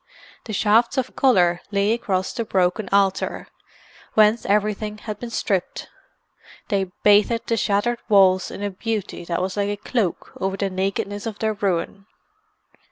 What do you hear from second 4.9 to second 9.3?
had been stripped; they bathed the shattered walls in a beauty